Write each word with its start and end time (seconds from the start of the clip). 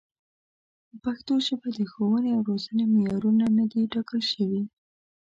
په 0.91 0.95
پښتو 1.03 1.33
ژبه 1.47 1.69
د 1.77 1.79
ښوونې 1.91 2.29
او 2.35 2.41
روزنې 2.49 2.83
معیارونه 2.93 3.45
نه 3.57 3.65
دي 3.71 3.81
ټاکل 3.93 4.21
شوي. 4.31 4.61